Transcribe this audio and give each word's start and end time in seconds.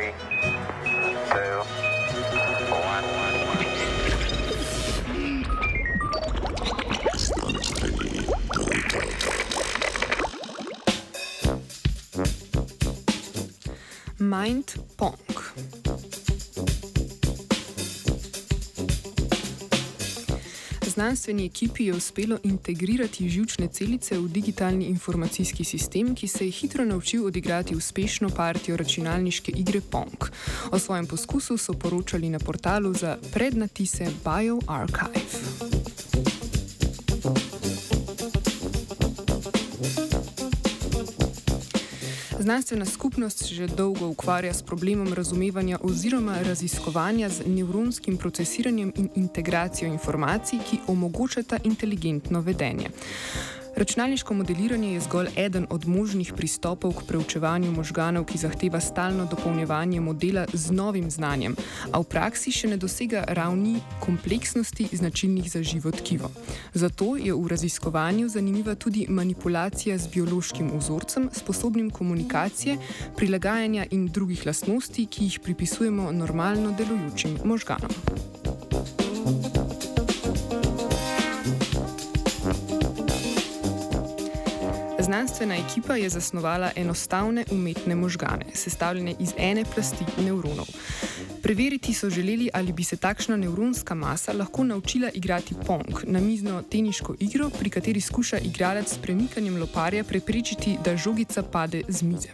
Three, 0.00 0.14
two, 1.30 1.60
one. 2.72 3.04
Mind 14.18 14.74
Pong. 14.96 15.18
Znanstveni 20.90 21.46
ekipi 21.46 21.84
je 21.84 21.94
uspelo 21.94 22.38
integrirati 22.42 23.28
žilčne 23.28 23.68
celice 23.68 24.18
v 24.18 24.28
digitalni 24.28 24.84
informacijski 24.84 25.64
sistem, 25.64 26.14
ki 26.14 26.28
se 26.28 26.44
je 26.44 26.50
hitro 26.50 26.84
naučil 26.84 27.26
odigrati 27.26 27.76
uspešno 27.76 28.28
partijo 28.28 28.76
računalniške 28.76 29.52
igre 29.56 29.80
Pong. 29.80 30.30
O 30.70 30.78
svojem 30.78 31.06
poskusu 31.06 31.56
so 31.56 31.72
poročali 31.72 32.30
na 32.30 32.38
portalu 32.38 32.94
za 32.94 33.16
prednatise 33.32 34.06
BioArchive. 34.24 36.09
Znanstvena 42.40 42.84
skupnost 42.84 43.38
se 43.38 43.54
že 43.54 43.66
dolgo 43.66 44.06
ukvarja 44.06 44.54
s 44.54 44.62
problemom 44.62 45.12
razumevanja 45.12 45.78
oziroma 45.82 46.42
raziskovanja 46.42 47.28
z 47.28 47.42
nevronskim 47.46 48.16
procesiranjem 48.16 48.92
in 48.96 49.08
integracijo 49.14 49.92
informacij, 49.92 50.58
ki 50.70 50.78
omogočata 50.86 51.58
inteligentno 51.64 52.40
vedenje. 52.40 52.88
Računalniško 53.80 54.34
modeliranje 54.34 54.92
je 54.92 55.00
zgolj 55.00 55.28
eden 55.36 55.66
od 55.70 55.86
možnih 55.88 56.32
pristopov 56.36 56.92
k 56.92 57.04
preučevanju 57.08 57.70
možganov, 57.72 58.26
ki 58.28 58.38
zahteva 58.38 58.80
stalno 58.80 59.24
dopolnjevanje 59.24 60.00
modela 60.00 60.44
z 60.52 60.70
novim 60.70 61.10
znanjem, 61.10 61.54
a 61.92 62.00
v 62.00 62.04
praksi 62.04 62.52
še 62.52 62.68
ne 62.68 62.76
dosega 62.76 63.22
ravni 63.28 63.80
kompleksnosti 64.04 64.90
značilnih 64.92 65.48
za 65.48 65.62
živo 65.62 65.94
tkivo. 65.96 66.28
Zato 66.74 67.16
je 67.16 67.32
v 67.32 67.48
raziskovanju 67.48 68.28
zanimiva 68.28 68.74
tudi 68.74 69.06
manipulacija 69.08 69.96
z 69.98 70.12
biološkim 70.12 70.68
vzorcem, 70.76 71.30
sposobnim 71.32 71.88
komunikacije, 71.90 72.76
prilagajanja 73.16 73.86
in 73.96 74.10
drugih 74.12 74.44
lastnosti, 74.46 75.06
ki 75.06 75.24
jih 75.24 75.40
pripisujemo 75.40 76.12
normalno 76.12 76.76
delujočim 76.76 77.38
možganom. 77.44 77.96
Znanstvena 85.10 85.56
ekipa 85.56 85.96
je 85.96 86.08
zasnovala 86.08 86.70
enostavne 86.76 87.44
umetne 87.50 87.94
možgane, 87.94 88.46
sestavljene 88.54 89.14
iz 89.18 89.32
ene 89.38 89.64
plasti 89.74 90.04
nevronov. 90.24 90.66
Preveriti 91.42 91.94
so 91.94 92.10
želeli, 92.10 92.50
ali 92.54 92.72
bi 92.72 92.84
se 92.84 92.96
takšna 92.96 93.36
nevronska 93.36 93.94
masa 93.94 94.32
lahko 94.32 94.64
naučila 94.64 95.10
igrati 95.14 95.54
pong, 95.66 96.04
namizno 96.04 96.62
teniško 96.62 97.14
igro, 97.20 97.50
pri 97.50 97.70
kateri 97.70 98.00
skuša 98.00 98.38
igralec 98.38 98.92
s 98.94 98.98
premikanjem 98.98 99.56
loparja 99.60 100.04
preprečiti, 100.04 100.76
da 100.84 100.96
žogica 100.96 101.42
pade 101.42 101.82
z 101.88 102.02
mize. 102.02 102.28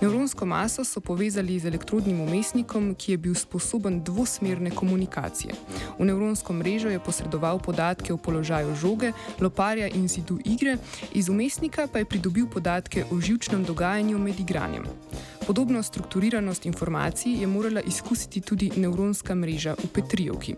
Nevronsko 0.00 0.46
maso 0.46 0.84
so 0.84 1.00
povezali 1.00 1.58
z 1.58 1.66
elektrodnim 1.66 2.20
umestnikom, 2.20 2.94
ki 2.94 3.12
je 3.12 3.18
bil 3.18 3.34
sposoben 3.34 4.02
dvosmerne 4.04 4.70
komunikacije. 4.70 5.54
V 5.98 6.04
nevronsko 6.04 6.52
mrežo 6.52 6.88
je 6.88 7.00
posredoval 7.00 7.58
podatke 7.58 8.12
o 8.12 8.16
položaju 8.16 8.76
žoge, 8.76 9.12
loparja 9.40 9.88
in 9.88 10.08
zidu 10.08 10.38
igre, 10.44 10.76
iz 11.12 11.28
umestnika 11.28 11.88
pa 11.92 11.98
je 11.98 12.03
pridobil 12.04 12.46
podatke 12.46 13.04
o 13.10 13.20
živčnem 13.20 13.64
dogajanju 13.64 14.18
med 14.18 14.40
igranjem. 14.40 14.84
Podobno 15.46 15.82
strukturiranost 15.82 16.66
informacij 16.66 17.40
je 17.40 17.46
morala 17.46 17.80
izkusiti 17.80 18.40
tudi 18.40 18.70
nevronska 18.76 19.34
mreža 19.34 19.74
v 19.84 19.86
Petrijovki. 19.92 20.54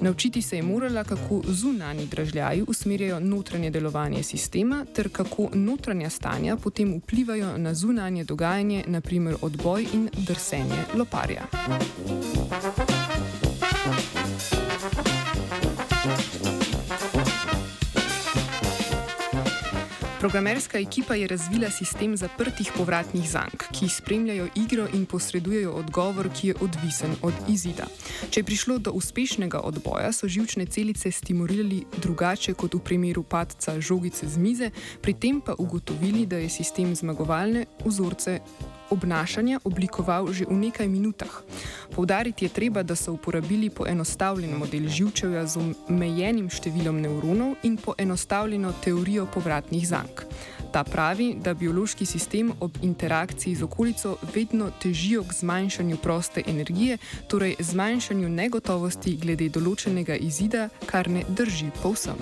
Naučiti 0.00 0.42
se 0.42 0.56
je 0.56 0.62
morala, 0.62 1.04
kako 1.04 1.42
zunani 1.48 2.06
dražljaji 2.06 2.64
usmerjajo 2.68 3.20
notranje 3.20 3.70
delovanje 3.70 4.22
sistema, 4.22 4.84
ter 4.94 5.08
kako 5.08 5.48
notranja 5.54 6.10
stanja 6.10 6.56
potem 6.56 6.94
vplivajo 6.98 7.58
na 7.58 7.74
zunanje 7.74 8.24
dogajanje, 8.24 8.84
naprimer 8.86 9.36
odboj 9.42 9.86
in 9.92 10.08
drsenje 10.26 10.84
loparja. 10.94 11.42
Programerska 20.20 20.78
ekipa 20.78 21.14
je 21.14 21.26
razvila 21.26 21.70
sistem 21.70 22.16
zaprtih 22.16 22.70
povratnih 22.76 23.30
zank, 23.30 23.64
ki 23.72 23.88
spremljajo 23.88 24.48
igro 24.54 24.86
in 24.94 25.04
posredujejo 25.06 25.72
odgovor, 25.72 26.28
ki 26.34 26.48
je 26.48 26.54
odvisen 26.60 27.14
od 27.22 27.34
izida. 27.48 27.86
Če 28.30 28.40
je 28.40 28.44
prišlo 28.44 28.78
do 28.78 28.90
uspešnega 28.98 29.60
odboja, 29.60 30.10
so 30.12 30.26
živčne 30.26 30.66
celice 30.66 31.12
stimulirali 31.14 31.84
drugače 32.02 32.54
kot 32.58 32.74
v 32.74 32.80
primeru 32.82 33.22
padca 33.22 33.76
žogice 33.80 34.26
z 34.26 34.42
mize, 34.42 34.70
pri 35.02 35.14
tem 35.14 35.40
pa 35.40 35.54
ugotovili, 35.58 36.26
da 36.26 36.42
je 36.42 36.50
sistem 36.50 36.96
zmagovalne 36.98 37.66
vzorce 37.84 38.40
obnašanja 38.90 39.60
oblikoval 39.64 40.32
že 40.32 40.44
v 40.44 40.56
nekaj 40.68 40.88
minutah. 40.88 41.42
Povdariti 41.94 42.44
je 42.44 42.54
treba, 42.54 42.82
da 42.82 42.96
so 42.96 43.12
uporabili 43.12 43.70
poenostavljen 43.70 44.56
model 44.58 44.88
živčevja 44.88 45.46
z 45.46 45.60
omejenim 45.88 46.50
številom 46.50 47.00
nevronov 47.00 47.56
in 47.62 47.76
poenostavljeno 47.76 48.72
teorijo 48.84 49.26
povratnih 49.26 49.88
zank. 49.88 50.24
Ta 50.72 50.84
pravi, 50.84 51.34
da 51.40 51.54
biološki 51.54 52.06
sistem 52.06 52.52
ob 52.60 52.76
interakciji 52.82 53.54
z 53.54 53.64
okolico 53.64 54.18
vedno 54.34 54.70
težijo 54.82 55.24
k 55.24 55.32
zmanjšanju 55.32 55.96
proste 55.96 56.42
energije, 56.46 56.98
torej 57.28 57.56
zmanjšanju 57.58 58.28
negotovosti 58.28 59.16
glede 59.16 59.48
določenega 59.48 60.16
izida, 60.16 60.68
kar 60.86 61.08
ne 61.08 61.24
drži 61.28 61.72
povsem. 61.82 62.20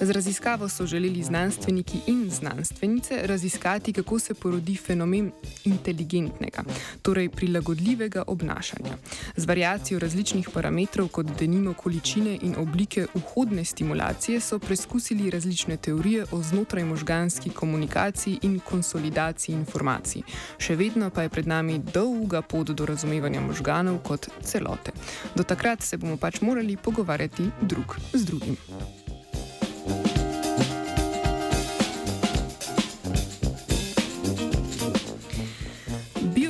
Z 0.00 0.10
raziskavo 0.10 0.68
so 0.68 0.86
želeli 0.86 1.22
znanstveniki 1.22 1.98
in 2.06 2.30
znanstvenice 2.30 3.20
raziskati, 3.22 3.92
kako 3.92 4.18
se 4.18 4.34
porodi 4.34 4.76
fenomen 4.76 5.30
inteligentnega, 5.64 6.62
torej 7.02 7.28
prilagodljivega 7.28 8.24
obnašanja. 8.26 8.96
Z 9.36 9.44
variacijo 9.44 9.98
različnih 9.98 10.48
parametrov, 10.54 11.08
kot 11.08 11.26
denimo 11.38 11.74
količine 11.74 12.38
in 12.42 12.54
oblike 12.58 13.06
vhodne 13.14 13.64
stimulacije, 13.64 14.40
so 14.40 14.58
preskusili 14.58 15.30
različne 15.30 15.76
teorije 15.76 16.24
o 16.32 16.42
znotraj 16.42 16.84
možganski 16.84 17.50
komunikaciji 17.50 18.38
in 18.42 18.60
konsolidaciji 18.60 19.54
informacij. 19.54 20.22
Še 20.58 20.76
vedno 20.76 21.10
pa 21.10 21.22
je 21.22 21.28
pred 21.28 21.46
nami 21.46 21.78
dolga 21.78 22.42
pot 22.42 22.70
do 22.70 22.86
razumevanja 22.86 23.40
možganov 23.40 23.98
kot 23.98 24.28
celote. 24.42 24.92
Do 25.34 25.42
takrat 25.42 25.82
se 25.82 25.96
bomo 25.96 26.16
pač 26.16 26.40
morali 26.40 26.76
pogovarjati 26.76 27.50
drug 27.62 27.96
z 28.12 28.24
drugim. 28.24 28.56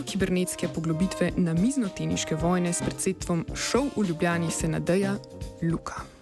Kibernetske 0.06 0.68
poglobitve 0.68 1.32
na 1.36 1.54
miznoteniške 1.54 2.34
vojne 2.34 2.72
s 2.72 2.82
predsedstvom 2.82 3.46
šov 3.54 3.88
v 3.96 4.08
Ljubljani 4.08 4.50
se 4.50 4.68
nadeja 4.68 5.16
Luka. 5.62 6.15